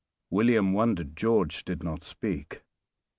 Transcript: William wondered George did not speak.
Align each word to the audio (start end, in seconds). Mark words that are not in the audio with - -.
William 0.31 0.73
wondered 0.73 1.15
George 1.15 1.63
did 1.63 1.83
not 1.83 2.01
speak. 2.03 2.63